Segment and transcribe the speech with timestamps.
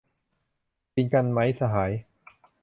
[0.93, 1.91] กินกันมั้ยสหาย